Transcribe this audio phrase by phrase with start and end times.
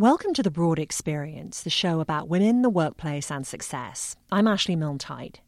[0.00, 4.16] Welcome to The Broad Experience, the show about women, the workplace, and success.
[4.32, 5.40] I'm Ashley Milne-Tyte.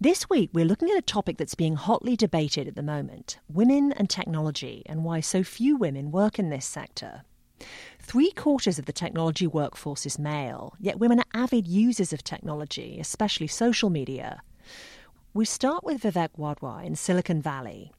[0.00, 3.92] This week, we're looking at a topic that's being hotly debated at the moment women
[3.92, 7.24] and technology, and why so few women work in this sector.
[8.00, 12.98] Three quarters of the technology workforce is male, yet women are avid users of technology,
[12.98, 14.40] especially social media.
[15.34, 17.92] We start with Vivek Wadhwa in Silicon Valley.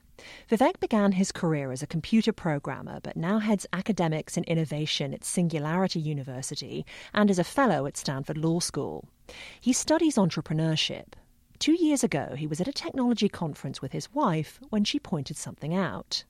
[0.50, 5.26] Vivek began his career as a computer programmer, but now heads academics and innovation at
[5.26, 9.06] Singularity University and is a fellow at Stanford Law School.
[9.60, 11.14] He studies entrepreneurship.
[11.60, 15.38] Two years ago, he was at a technology conference with his wife when she pointed
[15.38, 16.24] something out.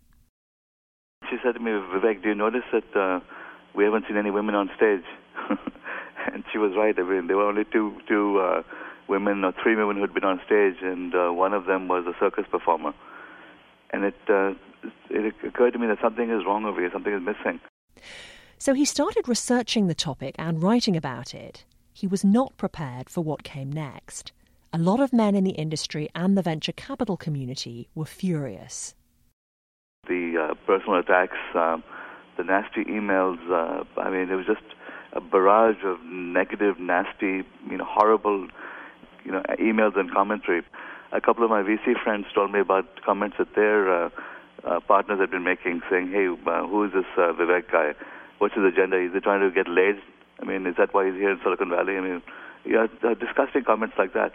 [1.29, 3.19] She said to me, Vivek, do you notice that uh,
[3.73, 5.03] we haven't seen any women on stage?
[6.33, 6.97] and she was right.
[6.97, 8.61] I mean, there were only two, two uh,
[9.07, 12.05] women or three women who had been on stage, and uh, one of them was
[12.05, 12.93] a circus performer
[13.93, 14.53] and it uh,
[15.09, 17.59] it occurred to me that something is wrong over here, something is missing.
[18.57, 21.63] So he started researching the topic and writing about it.
[21.93, 24.31] He was not prepared for what came next.
[24.73, 28.95] A lot of men in the industry and the venture capital community were furious.
[30.07, 31.77] The uh, personal attacks, uh,
[32.37, 34.63] the nasty emails, uh, I mean, it was just
[35.13, 38.47] a barrage of negative, nasty, you know, horrible,
[39.23, 40.63] you know, emails and commentary
[41.13, 44.09] a couple of my VC friends told me about comments that their uh,
[44.63, 47.93] uh, partners had been making, saying, "Hey, uh, who is this uh, Vivek guy?
[48.39, 48.97] What's his agenda?
[48.97, 49.95] Is he trying to get laid?
[50.41, 51.97] I mean, is that why he's here in Silicon Valley?
[51.97, 52.21] I mean,
[52.65, 54.33] yeah, uh, disgusting comments like that."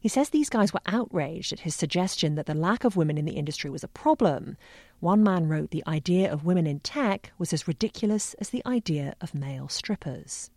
[0.00, 3.24] He says these guys were outraged at his suggestion that the lack of women in
[3.24, 4.56] the industry was a problem.
[5.00, 9.14] One man wrote the idea of women in tech was as ridiculous as the idea
[9.20, 10.50] of male strippers.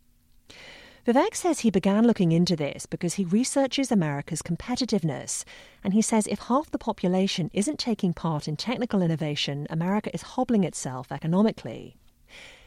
[1.10, 5.44] Vivek says he began looking into this because he researches America's competitiveness.
[5.84, 10.22] And he says if half the population isn't taking part in technical innovation, America is
[10.22, 11.96] hobbling itself economically.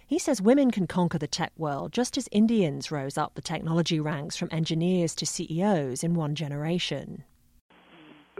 [0.04, 4.00] He says women can conquer the tech world just as Indians rose up the technology
[4.00, 7.22] ranks from engineers to CEOs in one generation.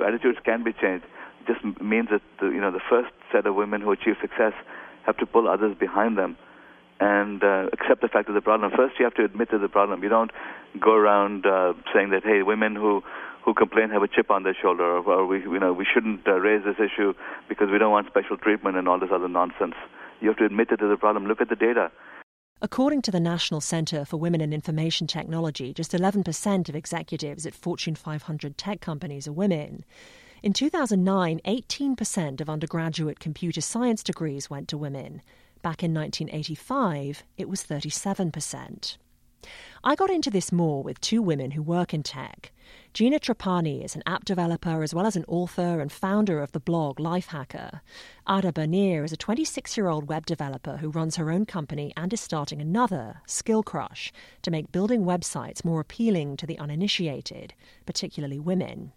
[0.04, 1.06] Attitudes can be changed.
[1.42, 4.54] It just means that the, you know the first set of women who achieve success
[5.06, 6.36] have to pull others behind them
[7.02, 8.70] and uh, accept the fact of the problem.
[8.76, 10.02] First, you have to admit to the problem.
[10.02, 10.30] You don't
[10.80, 13.02] go around uh, saying that, hey, women who
[13.44, 16.28] who complain have a chip on their shoulder, or, or we, you know, we shouldn't
[16.28, 17.12] uh, raise this issue
[17.48, 19.74] because we don't want special treatment and all this other nonsense.
[20.20, 21.26] You have to admit it to the problem.
[21.26, 21.90] Look at the data.
[22.60, 27.54] According to the National Center for Women in Information Technology, just 11% of executives at
[27.54, 29.84] Fortune 500 tech companies are women.
[30.44, 35.20] In 2009, 18% of undergraduate computer science degrees went to women.
[35.62, 38.96] Back in 1985, it was 37%.
[39.84, 42.52] I got into this more with two women who work in tech.
[42.94, 46.60] Gina Trapani is an app developer as well as an author and founder of the
[46.60, 47.80] blog Lifehacker.
[48.26, 52.12] Adda Birnir is a 26 year old web developer who runs her own company and
[52.12, 54.10] is starting another, Skillcrush,
[54.42, 57.54] to make building websites more appealing to the uninitiated,
[57.86, 58.92] particularly women.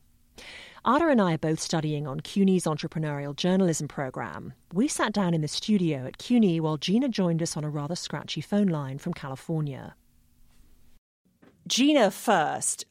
[0.88, 4.53] Adda and I are both studying on CUNY's entrepreneurial journalism program.
[4.72, 7.96] We sat down in the studio at CUNY while Gina joined us on a rather
[7.96, 9.95] scratchy phone line from California.
[11.68, 12.85] Gina, first,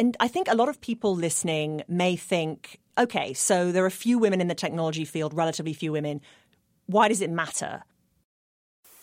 [0.00, 4.18] and I think a lot of people listening may think, okay, so there are few
[4.18, 6.20] women in the technology field, relatively few women.
[6.86, 7.84] Why does it matter?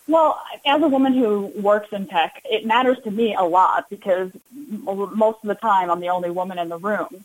[0.09, 4.29] Well, as a woman who works in tech, it matters to me a lot because
[4.51, 7.23] most of the time I'm the only woman in the room.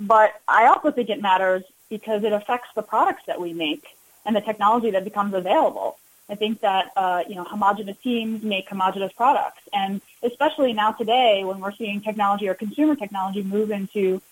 [0.00, 3.84] But I also think it matters because it affects the products that we make
[4.24, 5.98] and the technology that becomes available.
[6.30, 11.42] I think that uh, you know homogenous teams make homogenous products, and especially now today
[11.44, 14.22] when we're seeing technology or consumer technology move into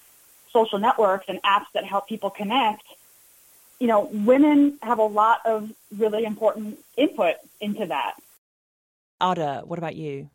[0.52, 2.84] social networks and apps that help people connect,
[3.80, 8.14] you know, women have a lot of really important input into that.
[9.20, 10.30] Adda, what about you?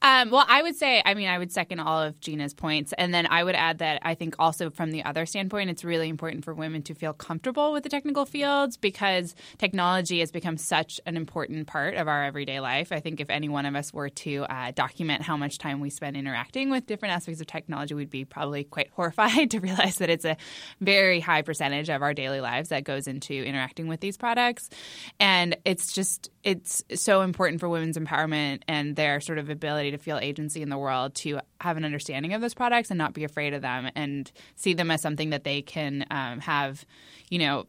[0.00, 2.92] Um, well, I would say, I mean, I would second all of Gina's points.
[2.96, 6.08] And then I would add that I think also from the other standpoint, it's really
[6.08, 11.00] important for women to feel comfortable with the technical fields because technology has become such
[11.06, 12.92] an important part of our everyday life.
[12.92, 15.90] I think if any one of us were to uh, document how much time we
[15.90, 20.10] spend interacting with different aspects of technology, we'd be probably quite horrified to realize that
[20.10, 20.36] it's a
[20.80, 24.70] very high percentage of our daily lives that goes into interacting with these products.
[25.18, 29.98] And it's just, it's so important for women's empowerment and their sort of ability to
[29.98, 33.24] feel agency in the world to have an understanding of those products and not be
[33.24, 36.84] afraid of them and see them as something that they can um, have,
[37.30, 37.66] you know,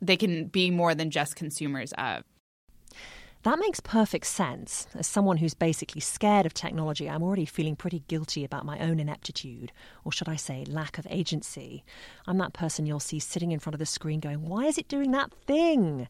[0.00, 2.24] they can be more than just consumers of.
[3.44, 4.86] That makes perfect sense.
[4.94, 9.00] As someone who's basically scared of technology, I'm already feeling pretty guilty about my own
[9.00, 9.72] ineptitude,
[10.04, 11.82] or should I say, lack of agency.
[12.28, 14.86] I'm that person you'll see sitting in front of the screen going, Why is it
[14.86, 16.06] doing that thing?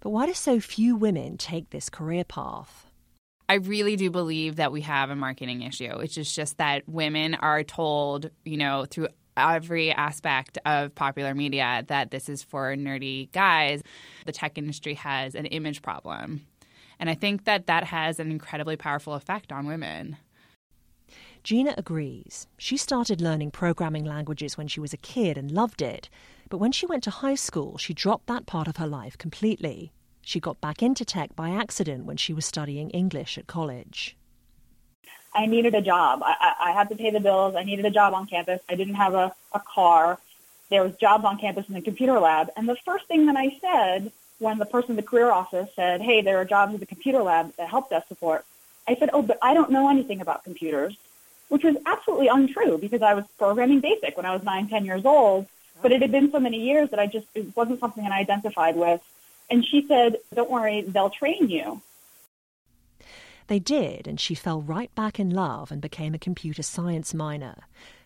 [0.00, 2.89] But why do so few women take this career path?
[3.50, 5.98] I really do believe that we have a marketing issue.
[5.98, 11.84] It's just, just that women are told, you know, through every aspect of popular media
[11.88, 13.82] that this is for nerdy guys.
[14.24, 16.46] The tech industry has an image problem.
[17.00, 20.16] And I think that that has an incredibly powerful effect on women.
[21.42, 22.46] Gina agrees.
[22.56, 26.08] She started learning programming languages when she was a kid and loved it.
[26.50, 29.90] But when she went to high school, she dropped that part of her life completely.
[30.22, 34.16] She got back into tech by accident when she was studying English at college.
[35.32, 36.22] I needed a job.
[36.24, 37.54] I, I had to pay the bills.
[37.54, 38.60] I needed a job on campus.
[38.68, 40.18] I didn't have a, a car.
[40.70, 42.50] There was jobs on campus in the computer lab.
[42.56, 46.00] And the first thing that I said when the person in the career office said,
[46.00, 48.44] hey, there are jobs at the computer lab that help desk support,
[48.88, 50.96] I said, oh, but I don't know anything about computers,
[51.48, 55.04] which was absolutely untrue because I was programming BASIC when I was nine, ten years
[55.04, 55.46] old.
[55.82, 58.20] But it had been so many years that I just, it wasn't something that I
[58.20, 59.00] identified with.
[59.50, 61.82] And she said, don't worry, they'll train you.
[63.48, 67.56] They did, and she fell right back in love and became a computer science minor.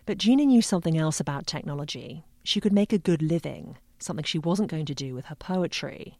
[0.07, 2.23] But Gina knew something else about technology.
[2.43, 6.17] She could make a good living, something she wasn't going to do with her poetry.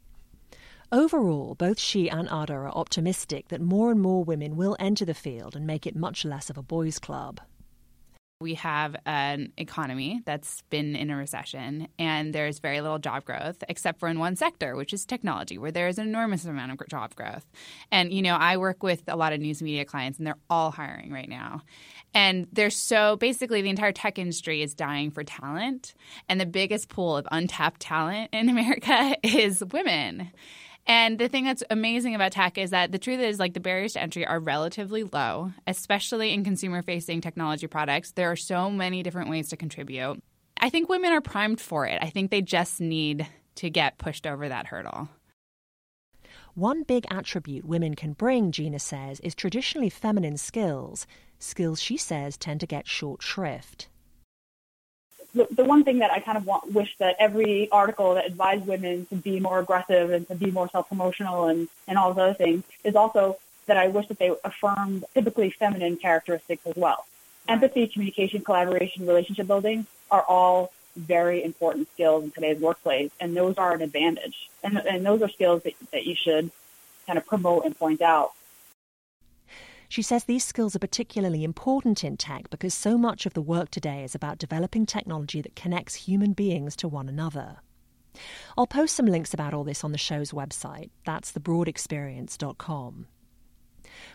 [0.92, 5.14] Overall, both she and Adda are optimistic that more and more women will enter the
[5.14, 7.40] field and make it much less of a boys' club.
[8.38, 13.64] We have an economy that's been in a recession, and there's very little job growth,
[13.66, 16.86] except for in one sector, which is technology, where there is an enormous amount of
[16.86, 17.46] job growth.
[17.90, 20.70] And, you know, I work with a lot of news media clients, and they're all
[20.70, 21.62] hiring right now.
[22.12, 25.94] And they're so basically, the entire tech industry is dying for talent.
[26.28, 30.30] And the biggest pool of untapped talent in America is women.
[30.86, 33.94] And the thing that's amazing about tech is that the truth is like the barriers
[33.94, 38.12] to entry are relatively low, especially in consumer facing technology products.
[38.12, 40.22] There are so many different ways to contribute.
[40.58, 41.98] I think women are primed for it.
[42.00, 45.08] I think they just need to get pushed over that hurdle.
[46.54, 51.06] One big attribute women can bring, Gina says, is traditionally feminine skills,
[51.38, 53.88] skills she says tend to get short shrift
[55.36, 58.66] the, the one thing that I kind of want, wish that every article that advised
[58.66, 62.34] women to be more aggressive and to be more self-promotional and, and all those other
[62.34, 63.36] things is also
[63.66, 67.06] that I wish that they affirmed typically feminine characteristics as well.
[67.48, 73.58] Empathy, communication, collaboration, relationship building are all very important skills in today's workplace, and those
[73.58, 74.48] are an advantage.
[74.64, 76.50] And, and those are skills that, that you should
[77.06, 78.32] kind of promote and point out.
[79.88, 83.70] She says these skills are particularly important in tech because so much of the work
[83.70, 87.58] today is about developing technology that connects human beings to one another.
[88.56, 90.90] I'll post some links about all this on the show's website.
[91.04, 93.06] That's thebroadexperience.com.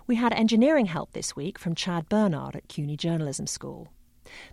[0.07, 3.89] We had engineering help this week from Chad Bernard at CUNY Journalism School.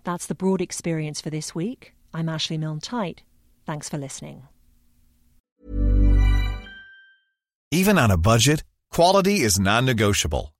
[0.03, 1.93] That's the Broad Experience for this week.
[2.13, 3.19] I'm Ashley Milne Tyte.
[3.65, 4.47] Thanks for listening.
[7.71, 10.53] Even on a budget, quality is non negotiable.